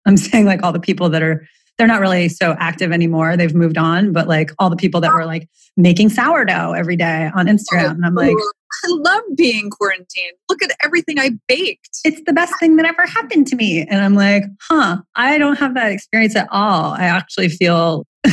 I'm 0.05 0.17
saying 0.17 0.45
like 0.45 0.63
all 0.63 0.71
the 0.71 0.79
people 0.79 1.09
that 1.09 1.21
are 1.21 1.47
they're 1.79 1.87
not 1.87 2.01
really 2.01 2.27
so 2.27 2.57
active 2.59 2.91
anymore. 2.91 3.37
They've 3.37 3.55
moved 3.55 3.77
on, 3.77 4.11
but 4.11 4.27
like 4.27 4.51
all 4.59 4.69
the 4.69 4.75
people 4.75 4.99
that 5.01 5.13
were 5.13 5.25
like 5.25 5.47
making 5.77 6.09
sourdough 6.09 6.73
every 6.73 6.97
day 6.97 7.31
on 7.33 7.47
Instagram. 7.47 7.91
And 7.91 8.05
I'm 8.05 8.13
like, 8.13 8.35
oh, 8.37 8.51
I 8.83 8.87
love 8.89 9.23
being 9.37 9.69
quarantined. 9.69 10.33
Look 10.49 10.61
at 10.61 10.71
everything 10.83 11.19
I 11.19 11.31
baked. 11.47 11.99
it's 12.03 12.21
the 12.25 12.33
best 12.33 12.53
thing 12.59 12.75
that 12.75 12.85
ever 12.85 13.07
happened 13.07 13.47
to 13.47 13.55
me. 13.55 13.87
And 13.89 14.01
I'm 14.01 14.13
like, 14.13 14.43
huh, 14.61 14.97
I 15.15 15.37
don't 15.37 15.57
have 15.57 15.73
that 15.75 15.91
experience 15.91 16.35
at 16.35 16.49
all. 16.51 16.91
I 16.93 17.05
actually 17.05 17.47
feel 17.47 18.05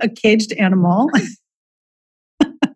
a 0.00 0.08
caged 0.08 0.52
animal. 0.54 1.08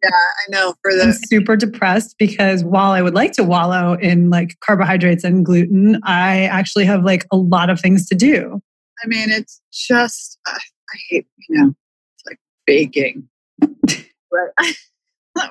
Yeah, 0.05 0.11
I 0.11 0.51
know 0.51 0.75
for 0.83 0.91
I'm 0.93 0.99
the 0.99 1.13
super 1.29 1.57
depressed 1.57 2.17
because 2.19 2.65
while 2.65 2.93
I 2.93 3.03
would 3.03 3.15
like 3.15 3.33
to 3.33 3.45
wallow 3.45 3.95
in 3.95 4.31
like 4.31 4.57
carbohydrates 4.61 5.23
and 5.25 5.45
gluten, 5.45 6.01
I 6.05 6.45
actually 6.45 6.85
have 6.87 7.05
like 7.05 7.27
a 7.31 7.37
lot 7.37 7.71
of 7.71 7.81
things 7.81 8.09
to 8.09 8.15
do. 8.15 8.61
I 9.03 9.07
mean, 9.07 9.31
it's 9.31 9.61
just, 9.73 10.39
I, 10.47 10.53
I 10.53 10.97
hate, 11.11 11.27
you 11.49 11.59
know, 11.59 11.75
it's 12.17 12.25
like 12.27 12.39
baking. 12.67 13.29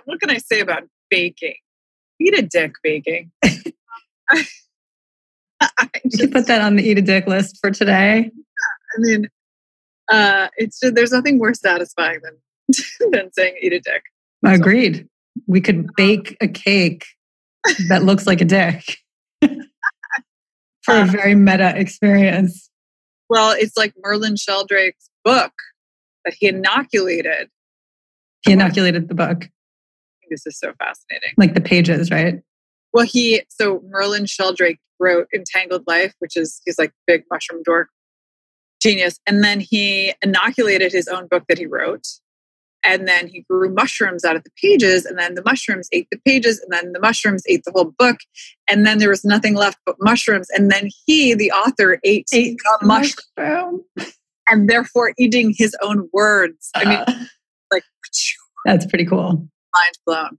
what 0.05 0.19
can 0.19 0.29
I 0.29 0.37
say 0.37 0.59
about 0.61 0.83
baking? 1.09 1.55
Eat 2.19 2.37
a 2.37 2.41
dick 2.43 2.73
baking. 2.83 3.31
I, 3.43 4.45
I 5.61 5.89
You 6.03 6.09
just- 6.09 6.21
could 6.21 6.31
put 6.31 6.47
that 6.47 6.61
on 6.61 6.75
the 6.75 6.83
eat 6.87 6.97
a 6.97 7.01
dick 7.01 7.27
list 7.27 7.57
for 7.61 7.71
today. 7.71 8.31
I 8.31 8.97
mean, 8.99 9.27
uh, 10.09 10.47
it's 10.57 10.79
just, 10.79 10.95
there's 10.95 11.11
nothing 11.11 11.37
more 11.37 11.53
satisfying 11.53 12.19
than 12.23 12.37
than 13.11 13.31
saying 13.33 13.55
eat 13.61 13.73
a 13.73 13.79
dick. 13.79 14.03
Agreed. 14.45 15.07
We 15.47 15.61
could 15.61 15.87
bake 15.95 16.35
a 16.41 16.47
cake 16.47 17.05
that 17.89 18.03
looks 18.03 18.25
like 18.27 18.41
a 18.41 18.45
dick 18.45 18.97
for 19.41 20.95
a 20.95 21.05
very 21.05 21.35
meta 21.35 21.73
experience. 21.77 22.69
Well, 23.31 23.55
it's 23.57 23.77
like 23.77 23.93
Merlin 24.03 24.35
Sheldrake's 24.35 25.09
book 25.23 25.53
that 26.25 26.33
he 26.37 26.47
inoculated. 26.49 27.47
He 28.45 28.51
inoculated 28.51 29.07
the 29.07 29.15
book, 29.15 29.47
This 30.29 30.45
is 30.45 30.59
so 30.59 30.73
fascinating. 30.77 31.29
like 31.37 31.53
the 31.53 31.61
pages, 31.61 32.11
right? 32.11 32.41
Well, 32.91 33.05
he 33.05 33.43
so 33.47 33.81
Merlin 33.87 34.25
Sheldrake 34.25 34.79
wrote 34.99 35.27
Entangled 35.33 35.85
Life, 35.87 36.13
which 36.19 36.35
is 36.35 36.59
he's 36.65 36.77
like 36.77 36.91
big 37.07 37.23
mushroom 37.31 37.61
dork 37.63 37.87
genius, 38.81 39.17
and 39.25 39.45
then 39.45 39.61
he 39.61 40.13
inoculated 40.21 40.91
his 40.91 41.07
own 41.07 41.27
book 41.27 41.43
that 41.47 41.57
he 41.57 41.65
wrote, 41.65 42.05
and 42.83 43.07
then 43.07 43.27
he 43.27 43.41
grew 43.49 43.69
mushrooms 43.73 44.23
out 44.25 44.35
of 44.35 44.43
the 44.43 44.49
pages, 44.61 45.05
and 45.05 45.17
then 45.19 45.35
the 45.35 45.43
mushrooms 45.45 45.87
ate 45.91 46.07
the 46.11 46.17
pages, 46.25 46.59
and 46.59 46.71
then 46.71 46.93
the 46.93 46.99
mushrooms 46.99 47.43
ate 47.47 47.63
the 47.65 47.71
whole 47.71 47.93
book, 47.97 48.17
and 48.69 48.85
then 48.85 48.97
there 48.97 49.09
was 49.09 49.23
nothing 49.23 49.55
left 49.55 49.77
but 49.85 49.95
mushrooms, 49.99 50.47
and 50.55 50.71
then 50.71 50.89
he, 51.05 51.33
the 51.33 51.51
author, 51.51 51.99
ate, 52.03 52.27
Ate 52.33 52.57
the 52.57 52.85
mushroom, 52.85 53.15
mushroom. 53.37 53.81
and 54.49 54.69
therefore 54.69 55.13
eating 55.19 55.53
his 55.55 55.75
own 55.81 56.09
words. 56.13 56.69
I 56.75 56.85
mean, 56.85 56.97
Uh, 57.07 57.13
like 57.71 57.83
that's 58.65 58.85
pretty 58.85 59.05
cool. 59.05 59.47
mind 59.75 59.97
blown. 60.05 60.37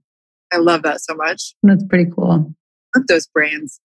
I 0.51 0.57
love 0.57 0.83
that 0.83 1.01
so 1.01 1.15
much. 1.15 1.55
That's 1.63 1.83
pretty 1.85 2.11
cool. 2.13 2.53
Love 2.95 3.07
those 3.07 3.25
brains. 3.27 3.79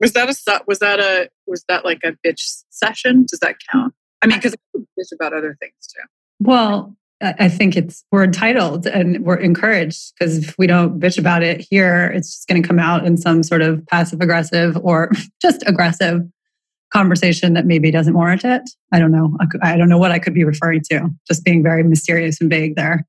Was 0.00 0.12
that 0.14 0.28
a 0.28 0.62
was 0.66 0.78
that 0.80 0.98
a 1.00 1.28
was 1.46 1.64
that 1.68 1.84
like 1.84 2.00
a 2.04 2.12
bitch 2.26 2.62
session? 2.70 3.24
Does 3.28 3.38
that 3.40 3.56
count? 3.72 3.94
I 4.22 4.26
mean, 4.26 4.38
because 4.38 4.54
I 4.54 4.78
bitch 4.98 5.12
about 5.14 5.32
other 5.32 5.56
things 5.60 5.72
too. 5.86 6.02
Well, 6.40 6.94
I 7.22 7.48
think 7.48 7.76
it's 7.76 8.02
we're 8.10 8.24
entitled 8.24 8.86
and 8.86 9.24
we're 9.24 9.36
encouraged 9.36 10.14
because 10.18 10.38
if 10.38 10.56
we 10.56 10.66
don't 10.66 10.98
bitch 10.98 11.18
about 11.18 11.42
it 11.42 11.60
here, 11.60 12.06
it's 12.06 12.34
just 12.34 12.48
going 12.48 12.62
to 12.62 12.66
come 12.66 12.78
out 12.78 13.04
in 13.04 13.18
some 13.18 13.42
sort 13.42 13.60
of 13.60 13.86
passive 13.88 14.22
aggressive 14.22 14.78
or 14.82 15.10
just 15.42 15.62
aggressive 15.66 16.22
conversation 16.92 17.52
that 17.54 17.66
maybe 17.66 17.90
doesn't 17.90 18.14
warrant 18.14 18.44
it. 18.44 18.62
I 18.90 18.98
don't 18.98 19.12
know. 19.12 19.36
I 19.62 19.76
don't 19.76 19.90
know 19.90 19.98
what 19.98 20.12
I 20.12 20.18
could 20.18 20.32
be 20.32 20.44
referring 20.44 20.80
to. 20.90 21.10
Just 21.28 21.44
being 21.44 21.62
very 21.62 21.82
mysterious 21.82 22.40
and 22.40 22.48
vague 22.48 22.74
there. 22.76 23.06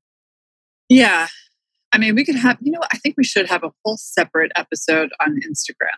Yeah, 0.90 1.28
I 1.92 1.98
mean, 1.98 2.14
we 2.14 2.24
could 2.24 2.36
have. 2.36 2.58
You 2.60 2.72
know, 2.72 2.80
I 2.92 2.98
think 2.98 3.16
we 3.16 3.24
should 3.24 3.48
have 3.48 3.64
a 3.64 3.70
whole 3.84 3.96
separate 3.96 4.52
episode 4.56 5.10
on 5.20 5.40
Instagram. 5.40 5.96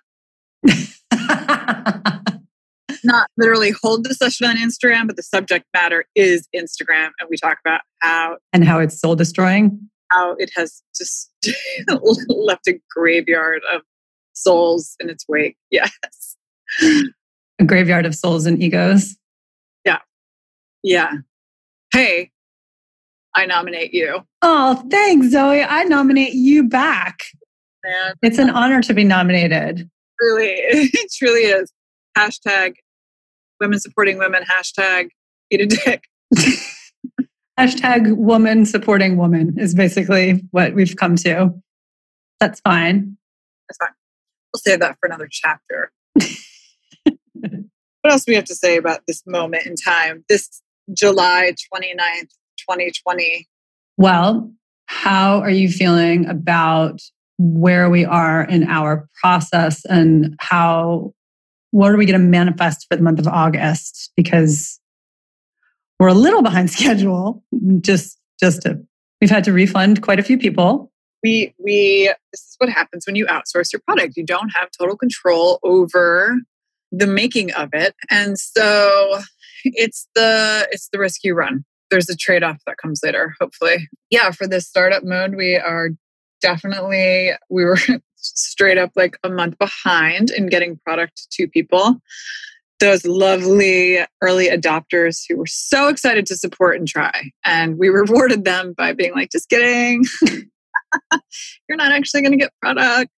Not 3.02 3.28
literally 3.36 3.72
hold 3.82 4.04
the 4.04 4.14
session 4.14 4.46
on 4.46 4.56
Instagram, 4.56 5.06
but 5.06 5.16
the 5.16 5.22
subject 5.22 5.64
matter 5.74 6.04
is 6.14 6.48
Instagram, 6.54 7.10
and 7.20 7.28
we 7.30 7.36
talk 7.36 7.58
about 7.64 7.80
how 8.00 8.36
and 8.52 8.64
how 8.64 8.78
it's 8.78 9.00
soul 9.00 9.16
destroying. 9.16 9.78
how 10.10 10.34
it 10.38 10.50
has 10.56 10.82
just 10.96 11.30
left 12.28 12.66
a 12.68 12.78
graveyard 12.90 13.62
of 13.74 13.82
souls 14.34 14.96
in 15.00 15.08
its 15.10 15.24
wake. 15.28 15.56
Yes. 15.70 16.36
A 17.60 17.64
graveyard 17.64 18.04
of 18.06 18.14
souls 18.14 18.46
and 18.46 18.60
egos. 18.62 19.16
Yeah. 19.84 19.98
Yeah. 20.82 21.12
Hey, 21.92 22.30
I 23.36 23.46
nominate 23.46 23.92
you. 23.94 24.20
Oh, 24.42 24.84
thanks, 24.90 25.30
Zoe. 25.30 25.62
I 25.62 25.84
nominate 25.84 26.34
you 26.34 26.64
back. 26.68 27.20
Man, 27.84 28.14
It's 28.22 28.38
an 28.38 28.50
honor 28.50 28.80
to 28.82 28.94
be 28.94 29.04
nominated. 29.04 29.88
really, 30.20 30.46
it 30.58 31.12
truly 31.16 31.42
is. 31.42 31.72
Hashtag 32.16 32.74
women 33.60 33.80
supporting 33.80 34.18
women. 34.18 34.42
Hashtag 34.42 35.08
eat 35.50 35.60
a 35.60 35.66
dick. 35.66 36.04
Hashtag 37.58 38.16
woman 38.16 38.66
supporting 38.66 39.16
woman 39.16 39.56
is 39.58 39.74
basically 39.74 40.42
what 40.50 40.74
we've 40.74 40.96
come 40.96 41.16
to. 41.16 41.54
That's 42.40 42.60
fine. 42.60 43.16
That's 43.68 43.78
fine. 43.78 43.94
We'll 44.52 44.60
save 44.60 44.80
that 44.80 44.96
for 45.00 45.06
another 45.06 45.28
chapter. 45.30 45.92
what 47.04 48.12
else 48.12 48.24
do 48.24 48.32
we 48.32 48.36
have 48.36 48.44
to 48.44 48.54
say 48.54 48.76
about 48.76 49.00
this 49.06 49.22
moment 49.26 49.66
in 49.66 49.76
time? 49.76 50.24
This 50.28 50.62
July 50.92 51.52
29th, 51.74 52.30
2020. 52.58 53.46
Well, 53.96 54.52
how 54.86 55.38
are 55.40 55.50
you 55.50 55.68
feeling 55.68 56.26
about 56.26 57.00
where 57.38 57.90
we 57.90 58.04
are 58.04 58.42
in 58.42 58.64
our 58.64 59.08
process 59.20 59.84
and 59.86 60.36
how, 60.40 61.12
what 61.74 61.90
are 61.90 61.96
we 61.96 62.06
going 62.06 62.20
to 62.20 62.24
manifest 62.24 62.86
for 62.88 62.96
the 62.96 63.02
month 63.02 63.18
of 63.18 63.26
August? 63.26 64.12
Because 64.16 64.78
we're 65.98 66.06
a 66.08 66.14
little 66.14 66.40
behind 66.40 66.70
schedule. 66.78 67.42
Just, 67.80 68.18
just 68.38 68.62
to, 68.62 68.80
we've 69.20 69.30
had 69.30 69.42
to 69.44 69.52
refund 69.52 70.00
quite 70.00 70.20
a 70.20 70.22
few 70.22 70.38
people. 70.38 70.92
we 71.24 71.52
we 71.58 72.12
this 72.32 72.42
is 72.42 72.54
what 72.58 72.68
happens 72.68 73.06
when 73.06 73.16
you 73.16 73.26
outsource 73.26 73.72
your 73.72 73.80
product 73.86 74.16
you 74.16 74.24
don't 74.24 74.50
have 74.50 74.68
total 74.78 74.96
control 74.96 75.58
over 75.64 76.36
the 76.92 77.06
making 77.06 77.50
of 77.54 77.70
it 77.72 77.94
and 78.10 78.38
so 78.38 79.20
it's 79.64 80.06
the 80.14 80.68
it's 80.70 80.88
the 80.92 80.98
risk 80.98 81.24
you 81.24 81.34
run 81.34 81.64
there's 81.90 82.10
a 82.10 82.16
trade-off 82.16 82.58
that 82.66 82.76
comes 82.76 83.00
later 83.02 83.34
hopefully 83.40 83.88
yeah 84.10 84.30
for 84.30 84.46
this 84.46 84.68
startup 84.68 85.02
mode 85.02 85.34
we 85.34 85.56
are 85.56 85.88
definitely 86.42 87.30
we 87.48 87.64
were 87.64 87.78
straight 88.24 88.78
up 88.78 88.90
like 88.96 89.16
a 89.24 89.28
month 89.28 89.58
behind 89.58 90.30
in 90.30 90.46
getting 90.46 90.78
product 90.84 91.26
to 91.32 91.46
people 91.48 92.00
those 92.80 93.06
lovely 93.06 94.04
early 94.20 94.48
adopters 94.48 95.22
who 95.28 95.36
were 95.36 95.46
so 95.46 95.88
excited 95.88 96.26
to 96.26 96.36
support 96.36 96.76
and 96.76 96.88
try 96.88 97.30
and 97.44 97.78
we 97.78 97.88
rewarded 98.00 98.44
them 98.44 98.74
by 98.76 98.92
being 98.92 99.12
like 99.12 99.30
just 99.30 99.48
kidding 99.48 100.04
you're 101.68 101.76
not 101.76 101.92
actually 101.92 102.22
going 102.22 102.32
to 102.32 102.38
get 102.38 102.52
product. 102.60 103.10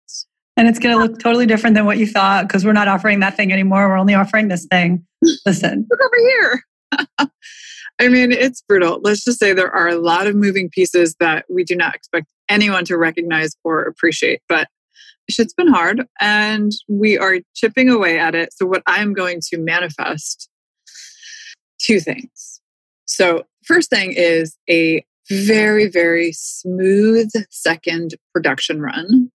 And 0.56 0.66
it's 0.68 0.78
going 0.78 0.96
to 0.96 1.02
look 1.02 1.18
totally 1.18 1.46
different 1.46 1.76
than 1.76 1.84
what 1.84 1.98
you 1.98 2.06
thought 2.06 2.48
because 2.48 2.64
we're 2.64 2.72
not 2.72 2.88
offering 2.88 3.20
that 3.20 3.36
thing 3.36 3.52
anymore. 3.52 3.88
We're 3.88 3.98
only 3.98 4.14
offering 4.14 4.48
this 4.48 4.66
thing. 4.66 5.06
Listen, 5.46 5.86
Look 5.90 6.00
over 6.00 6.16
here. 6.18 6.62
I 7.98 8.08
mean, 8.08 8.32
it's 8.32 8.62
brutal. 8.62 9.00
Let's 9.02 9.24
just 9.24 9.38
say 9.38 9.52
there 9.52 9.74
are 9.74 9.88
a 9.88 9.96
lot 9.96 10.26
of 10.26 10.34
moving 10.34 10.70
pieces 10.70 11.14
that 11.20 11.44
we 11.50 11.64
do 11.64 11.76
not 11.76 11.94
expect 11.94 12.26
anyone 12.48 12.84
to 12.86 12.96
recognize 12.96 13.54
or 13.64 13.82
appreciate, 13.82 14.40
but 14.48 14.68
shit's 15.28 15.54
been 15.54 15.68
hard 15.68 16.06
and 16.20 16.72
we 16.88 17.18
are 17.18 17.38
chipping 17.54 17.88
away 17.88 18.18
at 18.18 18.34
it. 18.34 18.52
So, 18.52 18.66
what 18.66 18.82
I'm 18.86 19.12
going 19.12 19.40
to 19.50 19.58
manifest 19.58 20.48
two 21.80 22.00
things. 22.00 22.60
So, 23.06 23.44
first 23.64 23.90
thing 23.90 24.12
is 24.12 24.56
a 24.70 25.04
very, 25.28 25.88
very 25.88 26.32
smooth 26.32 27.30
second 27.50 28.14
production 28.32 28.80
run 28.80 29.30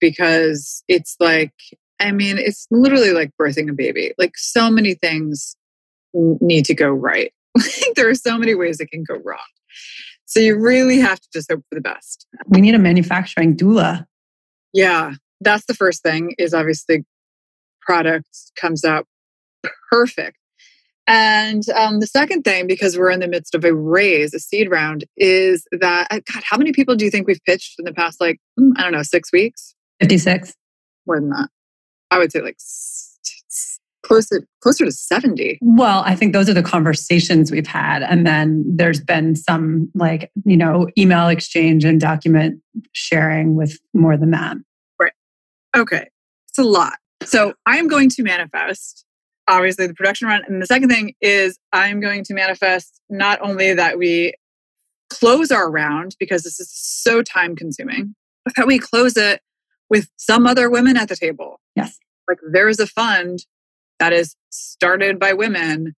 because 0.00 0.84
it's 0.88 1.16
like, 1.18 1.54
I 1.98 2.12
mean, 2.12 2.38
it's 2.38 2.66
literally 2.70 3.12
like 3.12 3.30
birthing 3.40 3.70
a 3.70 3.72
baby. 3.72 4.12
Like, 4.18 4.36
so 4.36 4.70
many 4.70 4.94
things 4.94 5.56
need 6.14 6.64
to 6.66 6.74
go 6.74 6.90
right. 6.90 7.32
there 7.96 8.08
are 8.08 8.14
so 8.14 8.38
many 8.38 8.54
ways 8.54 8.80
it 8.80 8.90
can 8.90 9.04
go 9.04 9.16
wrong. 9.24 9.38
So, 10.26 10.40
you 10.40 10.58
really 10.58 10.98
have 10.98 11.20
to 11.20 11.28
just 11.32 11.50
hope 11.50 11.64
for 11.68 11.74
the 11.74 11.80
best. 11.80 12.26
we 12.48 12.60
need 12.60 12.74
a 12.74 12.78
manufacturing 12.78 13.56
doula. 13.56 14.06
Yeah, 14.72 15.14
that's 15.40 15.66
the 15.66 15.74
first 15.74 16.02
thing 16.02 16.34
is 16.38 16.54
obviously 16.54 17.04
product 17.82 18.28
comes 18.60 18.84
out 18.84 19.06
perfect. 19.90 20.36
And 21.08 21.62
um, 21.70 22.00
the 22.00 22.06
second 22.06 22.42
thing, 22.42 22.66
because 22.66 22.98
we're 22.98 23.10
in 23.10 23.20
the 23.20 23.28
midst 23.28 23.54
of 23.54 23.64
a 23.64 23.72
raise, 23.72 24.34
a 24.34 24.40
seed 24.40 24.68
round, 24.68 25.04
is 25.16 25.64
that, 25.70 26.08
uh, 26.10 26.20
God, 26.32 26.42
how 26.44 26.56
many 26.56 26.72
people 26.72 26.96
do 26.96 27.04
you 27.04 27.12
think 27.12 27.28
we've 27.28 27.44
pitched 27.46 27.78
in 27.78 27.84
the 27.84 27.92
past, 27.92 28.20
like, 28.20 28.40
mm, 28.58 28.72
I 28.76 28.82
don't 28.82 28.92
know, 28.92 29.04
six 29.04 29.30
weeks? 29.32 29.74
56. 30.00 30.54
More 31.06 31.20
than 31.20 31.30
that. 31.30 31.48
I 32.10 32.18
would 32.18 32.32
say 32.32 32.40
like 32.40 32.56
closer 34.06 34.46
closer 34.60 34.84
to 34.84 34.92
70. 34.92 35.58
Well, 35.60 36.02
I 36.06 36.14
think 36.14 36.32
those 36.32 36.48
are 36.48 36.54
the 36.54 36.62
conversations 36.62 37.50
we've 37.50 37.66
had. 37.66 38.02
And 38.02 38.26
then 38.26 38.64
there's 38.66 39.00
been 39.00 39.36
some 39.36 39.90
like, 39.94 40.30
you 40.44 40.56
know, 40.56 40.88
email 40.96 41.28
exchange 41.28 41.84
and 41.84 42.00
document 42.00 42.60
sharing 42.92 43.56
with 43.56 43.78
more 43.94 44.16
than 44.16 44.30
that. 44.30 44.56
Right. 45.00 45.12
Okay. 45.76 46.08
It's 46.48 46.58
a 46.58 46.64
lot. 46.64 46.94
So 47.22 47.54
I 47.66 47.78
am 47.78 47.88
going 47.88 48.08
to 48.10 48.22
manifest 48.22 49.04
obviously 49.48 49.86
the 49.86 49.94
production 49.94 50.28
run. 50.28 50.42
And 50.46 50.60
the 50.60 50.66
second 50.66 50.88
thing 50.88 51.14
is 51.20 51.58
I'm 51.72 52.00
going 52.00 52.24
to 52.24 52.34
manifest 52.34 53.00
not 53.08 53.40
only 53.40 53.74
that 53.74 53.98
we 53.98 54.34
close 55.10 55.50
our 55.50 55.70
round 55.70 56.16
because 56.18 56.42
this 56.42 56.58
is 56.58 56.70
so 56.72 57.22
time 57.22 57.54
consuming, 57.54 58.14
but 58.44 58.54
that 58.56 58.66
we 58.66 58.78
close 58.78 59.16
it 59.16 59.40
with 59.88 60.08
some 60.16 60.46
other 60.46 60.68
women 60.68 60.96
at 60.96 61.08
the 61.08 61.16
table. 61.16 61.60
Yes. 61.76 61.98
Like 62.28 62.38
there 62.50 62.68
is 62.68 62.80
a 62.80 62.86
fund 62.88 63.46
that 63.98 64.12
is 64.12 64.36
started 64.50 65.18
by 65.18 65.32
women 65.32 65.94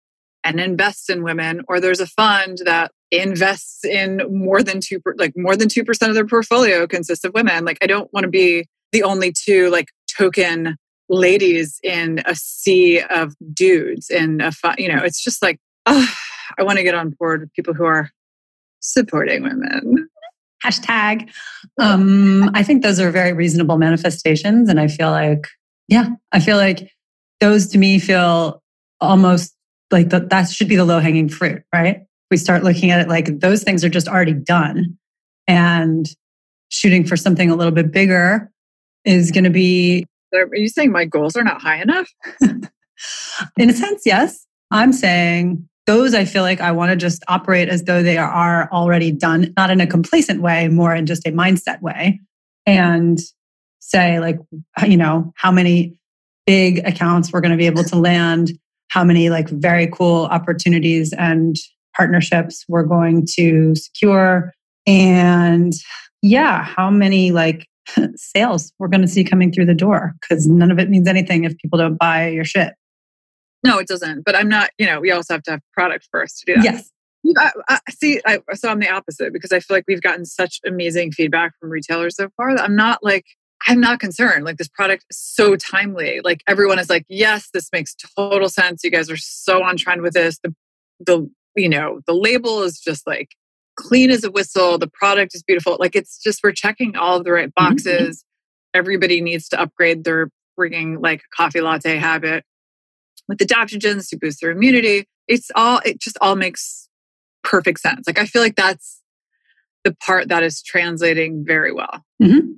and 0.44 0.60
invests 0.60 1.08
in 1.10 1.22
women, 1.22 1.62
or 1.68 1.80
there's 1.80 2.00
a 2.00 2.06
fund 2.06 2.58
that 2.64 2.92
invests 3.10 3.84
in 3.84 4.22
more 4.30 4.62
than 4.62 4.80
two, 4.80 5.00
like 5.16 5.32
more 5.36 5.56
than 5.56 5.68
2% 5.68 6.08
of 6.08 6.14
their 6.14 6.26
portfolio 6.26 6.86
consists 6.86 7.24
of 7.24 7.34
women. 7.34 7.64
Like 7.64 7.78
I 7.82 7.86
don't 7.86 8.12
want 8.12 8.24
to 8.24 8.30
be 8.30 8.66
the 8.92 9.02
only 9.02 9.32
two 9.32 9.68
like 9.70 9.88
token 10.16 10.76
ladies 11.08 11.78
in 11.82 12.22
a 12.26 12.34
sea 12.34 13.00
of 13.10 13.34
dudes 13.52 14.10
in 14.10 14.40
a 14.40 14.50
fu- 14.50 14.70
you 14.76 14.88
know 14.88 15.00
it's 15.04 15.22
just 15.22 15.40
like 15.40 15.56
oh, 15.86 16.08
i 16.58 16.64
want 16.64 16.78
to 16.78 16.82
get 16.82 16.96
on 16.96 17.10
board 17.10 17.42
with 17.42 17.52
people 17.52 17.72
who 17.72 17.84
are 17.84 18.10
supporting 18.80 19.44
women 19.44 20.08
Hashtag. 20.64 21.30
Um, 21.78 22.50
I 22.54 22.62
think 22.62 22.82
those 22.82 22.98
are 22.98 23.10
very 23.10 23.32
reasonable 23.32 23.78
manifestations. 23.78 24.68
And 24.68 24.80
I 24.80 24.88
feel 24.88 25.10
like, 25.10 25.46
yeah, 25.88 26.08
I 26.32 26.40
feel 26.40 26.56
like 26.56 26.90
those 27.40 27.66
to 27.68 27.78
me 27.78 27.98
feel 27.98 28.62
almost 29.00 29.54
like 29.90 30.10
the, 30.10 30.20
that 30.20 30.48
should 30.50 30.68
be 30.68 30.76
the 30.76 30.84
low 30.84 31.00
hanging 31.00 31.28
fruit, 31.28 31.62
right? 31.72 32.00
We 32.30 32.36
start 32.36 32.64
looking 32.64 32.90
at 32.90 33.00
it 33.00 33.08
like 33.08 33.40
those 33.40 33.62
things 33.62 33.84
are 33.84 33.88
just 33.88 34.08
already 34.08 34.32
done. 34.32 34.98
And 35.46 36.08
shooting 36.68 37.04
for 37.04 37.16
something 37.16 37.50
a 37.50 37.56
little 37.56 37.72
bit 37.72 37.92
bigger 37.92 38.50
is 39.04 39.30
going 39.30 39.44
to 39.44 39.50
be 39.50 40.06
are 40.34 40.56
you 40.56 40.68
saying 40.68 40.92
my 40.92 41.04
goals 41.04 41.36
are 41.36 41.44
not 41.44 41.62
high 41.62 41.80
enough 41.80 42.10
in 43.56 43.70
a 43.70 43.72
sense 43.72 44.02
yes 44.04 44.46
i'm 44.70 44.92
saying 44.92 45.66
those 45.86 46.14
i 46.14 46.24
feel 46.24 46.42
like 46.42 46.60
i 46.60 46.72
want 46.72 46.90
to 46.90 46.96
just 46.96 47.22
operate 47.28 47.68
as 47.68 47.84
though 47.84 48.02
they 48.02 48.18
are 48.18 48.68
already 48.72 49.12
done 49.12 49.52
not 49.56 49.70
in 49.70 49.80
a 49.80 49.86
complacent 49.86 50.42
way 50.42 50.68
more 50.68 50.94
in 50.94 51.06
just 51.06 51.26
a 51.26 51.30
mindset 51.30 51.80
way 51.80 52.20
and 52.66 53.20
say 53.78 54.18
like 54.18 54.38
you 54.84 54.96
know 54.96 55.32
how 55.36 55.52
many 55.52 55.98
big 56.46 56.78
accounts 56.86 57.32
we're 57.32 57.40
going 57.40 57.50
to 57.50 57.56
be 57.56 57.66
able 57.66 57.84
to 57.84 57.96
land 57.96 58.50
how 58.88 59.02
many 59.02 59.30
like 59.30 59.48
very 59.48 59.86
cool 59.88 60.26
opportunities 60.26 61.12
and 61.14 61.56
partnerships 61.96 62.64
we're 62.68 62.84
going 62.84 63.26
to 63.34 63.74
secure 63.74 64.52
and 64.86 65.72
yeah 66.22 66.62
how 66.62 66.90
many 66.90 67.32
like 67.32 67.66
sales 68.16 68.72
we're 68.78 68.88
going 68.88 69.00
to 69.00 69.08
see 69.08 69.24
coming 69.24 69.52
through 69.52 69.66
the 69.66 69.74
door 69.74 70.14
because 70.20 70.46
none 70.46 70.70
of 70.70 70.78
it 70.78 70.88
means 70.88 71.08
anything 71.08 71.44
if 71.44 71.56
people 71.58 71.78
don't 71.78 71.96
buy 71.96 72.28
your 72.28 72.44
shit. 72.44 72.74
No, 73.64 73.78
it 73.78 73.88
doesn't. 73.88 74.24
But 74.24 74.36
I'm 74.36 74.48
not, 74.48 74.70
you 74.78 74.86
know, 74.86 75.00
we 75.00 75.10
also 75.10 75.34
have 75.34 75.42
to 75.44 75.52
have 75.52 75.60
product 75.72 76.08
first 76.10 76.38
to 76.38 76.54
do 76.54 76.60
that. 76.60 76.64
Yes. 76.64 76.90
I, 77.36 77.50
I, 77.68 77.80
see, 77.90 78.20
I, 78.24 78.38
so 78.54 78.68
I'm 78.68 78.78
the 78.78 78.88
opposite 78.88 79.32
because 79.32 79.50
I 79.50 79.58
feel 79.58 79.76
like 79.76 79.84
we've 79.88 80.02
gotten 80.02 80.24
such 80.24 80.60
amazing 80.64 81.10
feedback 81.10 81.52
from 81.58 81.70
retailers 81.70 82.16
so 82.16 82.28
far 82.36 82.54
that 82.54 82.62
I'm 82.62 82.76
not 82.76 83.00
like, 83.02 83.24
I'm 83.66 83.80
not 83.80 84.00
concerned. 84.00 84.44
Like 84.44 84.58
this 84.58 84.68
product 84.68 85.04
is 85.10 85.18
so 85.18 85.56
timely. 85.56 86.20
Like 86.22 86.42
everyone 86.46 86.78
is 86.78 86.90
like, 86.90 87.04
yes, 87.08 87.48
this 87.52 87.68
makes 87.72 87.94
total 88.16 88.48
sense. 88.48 88.84
You 88.84 88.90
guys 88.90 89.10
are 89.10 89.16
so 89.16 89.62
on 89.62 89.76
trend 89.76 90.02
with 90.02 90.14
this. 90.14 90.38
The, 90.42 90.54
the, 91.00 91.30
you 91.56 91.68
know, 91.68 92.00
the 92.06 92.14
label 92.14 92.62
is 92.62 92.78
just 92.78 93.06
like 93.06 93.30
clean 93.76 94.10
as 94.10 94.24
a 94.24 94.30
whistle. 94.30 94.78
The 94.78 94.90
product 94.92 95.34
is 95.34 95.42
beautiful. 95.42 95.76
Like 95.80 95.96
it's 95.96 96.18
just 96.22 96.40
we're 96.42 96.52
checking 96.52 96.96
all 96.96 97.18
of 97.18 97.24
the 97.24 97.32
right 97.32 97.48
mm-hmm. 97.48 97.68
boxes. 97.70 98.18
Mm-hmm. 98.18 98.78
Everybody 98.78 99.20
needs 99.20 99.48
to 99.50 99.60
upgrade 99.60 100.04
their 100.04 100.30
freaking 100.58 101.02
like 101.02 101.22
coffee 101.34 101.60
latte 101.60 101.96
habit 101.96 102.44
with 103.28 103.38
adaptogens 103.38 104.08
to 104.10 104.18
boost 104.18 104.40
their 104.40 104.50
immunity. 104.50 105.06
It's 105.28 105.50
all 105.54 105.80
it 105.84 106.00
just 106.00 106.18
all 106.20 106.36
makes 106.36 106.88
perfect 107.42 107.80
sense. 107.80 108.06
Like 108.06 108.18
I 108.18 108.26
feel 108.26 108.42
like 108.42 108.56
that's 108.56 109.02
the 109.84 109.94
part 109.94 110.28
that 110.28 110.42
is 110.42 110.62
translating 110.62 111.44
very 111.46 111.72
well. 111.72 112.04
Mm-hmm. 112.22 112.52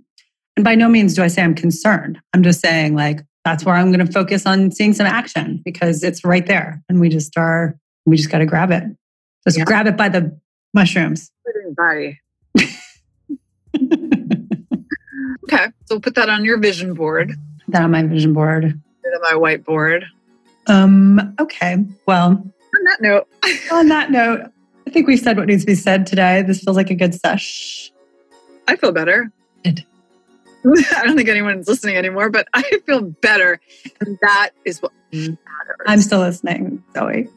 And 0.59 0.65
by 0.65 0.75
no 0.75 0.89
means 0.89 1.15
do 1.15 1.23
I 1.23 1.29
say 1.29 1.41
I'm 1.41 1.55
concerned. 1.55 2.21
I'm 2.35 2.43
just 2.43 2.61
saying 2.61 2.97
like 2.97 3.21
that's 3.45 3.65
where 3.65 3.77
I'm 3.77 3.93
going 3.93 4.05
to 4.05 4.13
focus 4.13 4.45
on 4.45 4.73
seeing 4.73 4.93
some 4.93 5.07
action 5.07 5.63
because 5.65 6.03
it's 6.03 6.25
right 6.25 6.45
there, 6.45 6.83
and 6.89 6.99
we 6.99 7.09
just 7.09 7.39
are. 7.39 7.79
We 8.07 8.17
just 8.17 8.29
got 8.29 8.39
to 8.39 8.47
grab 8.47 8.73
it. 8.73 8.83
Just 9.47 9.57
yeah. 9.57 9.63
grab 9.63 9.87
it 9.87 9.97
by 9.97 10.09
the 10.09 10.37
mushrooms. 10.75 11.31
Body. 11.77 12.19
okay, 12.59 12.67
so 15.85 15.91
we'll 15.91 16.01
put 16.01 16.17
that 16.17 16.29
on 16.29 16.45
your 16.45 16.59
vision 16.59 16.93
board. 16.93 17.35
That 17.69 17.83
on 17.83 17.93
my 17.93 18.03
vision 18.03 18.33
board. 18.33 18.65
on 18.65 19.21
my 19.23 19.35
whiteboard. 19.35 20.07
Um. 20.67 21.37
Okay. 21.39 21.85
Well. 22.07 22.31
On 22.31 22.85
that 22.85 23.01
note. 23.01 23.29
on 23.71 23.87
that 23.87 24.11
note, 24.11 24.41
I 24.89 24.91
think 24.91 25.07
we've 25.07 25.21
said 25.21 25.37
what 25.37 25.47
needs 25.47 25.63
to 25.63 25.67
be 25.69 25.77
said 25.77 26.05
today. 26.05 26.43
This 26.43 26.65
feels 26.65 26.77
like 26.77 26.91
a 26.91 26.97
good 26.97 27.15
sesh. 27.15 27.93
I 28.67 28.75
feel 28.75 28.91
better. 28.91 29.31
Good. 30.63 30.85
I 30.97 31.05
don't 31.05 31.17
think 31.17 31.29
anyone's 31.29 31.69
listening 31.69 31.97
anymore, 31.97 32.31
but 32.31 32.49
I 32.55 32.63
feel 32.87 33.03
better. 33.03 33.61
And 34.01 34.19
that 34.23 34.51
is 34.65 34.83
what 34.83 34.93
matters. 35.13 35.37
I'm 35.87 36.01
still 36.01 36.21
listening, 36.21 36.83
Zoe. 36.95 37.29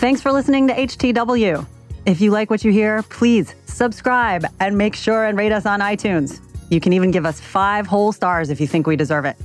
Thanks 0.00 0.22
for 0.22 0.32
listening 0.32 0.66
to 0.68 0.74
HTW. 0.74 1.66
If 2.06 2.22
you 2.22 2.30
like 2.30 2.48
what 2.48 2.64
you 2.64 2.72
hear, 2.72 3.02
please 3.04 3.54
subscribe 3.66 4.46
and 4.58 4.78
make 4.78 4.96
sure 4.96 5.26
and 5.26 5.36
rate 5.36 5.52
us 5.52 5.66
on 5.66 5.80
iTunes. 5.80 6.40
You 6.70 6.80
can 6.80 6.92
even 6.92 7.10
give 7.10 7.26
us 7.26 7.38
five 7.38 7.86
whole 7.86 8.10
stars 8.12 8.48
if 8.48 8.60
you 8.60 8.66
think 8.66 8.86
we 8.86 8.96
deserve 8.96 9.26
it. 9.26 9.36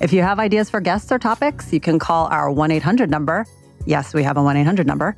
If 0.00 0.12
you 0.12 0.22
have 0.22 0.38
ideas 0.38 0.70
for 0.70 0.80
guests 0.80 1.12
or 1.12 1.18
topics, 1.18 1.72
you 1.72 1.80
can 1.80 1.98
call 1.98 2.26
our 2.28 2.50
1 2.50 2.70
800 2.70 3.10
number. 3.10 3.46
Yes, 3.84 4.14
we 4.14 4.22
have 4.22 4.36
a 4.36 4.42
1 4.42 4.56
800 4.56 4.86
number 4.86 5.16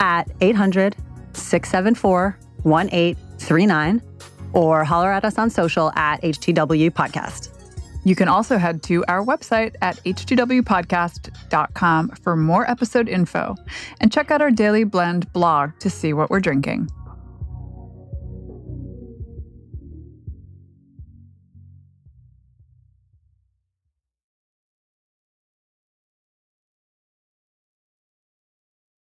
at 0.00 0.30
800 0.40 0.96
674 1.38 2.38
1839 2.62 4.02
or 4.52 4.84
holler 4.84 5.12
at 5.12 5.24
us 5.24 5.38
on 5.38 5.50
social 5.50 5.92
at 5.94 6.20
HTW 6.22 6.90
Podcast. 6.90 7.54
You 8.04 8.14
can 8.14 8.28
also 8.28 8.58
head 8.58 8.82
to 8.84 9.04
our 9.06 9.24
website 9.24 9.74
at 9.82 9.96
h2wpodcast.com 10.04 12.08
for 12.22 12.36
more 12.36 12.70
episode 12.70 13.08
info 13.08 13.54
and 14.00 14.10
check 14.10 14.30
out 14.30 14.40
our 14.40 14.50
Daily 14.50 14.84
Blend 14.84 15.30
blog 15.32 15.72
to 15.80 15.90
see 15.90 16.12
what 16.12 16.30
we're 16.30 16.40
drinking. 16.40 16.88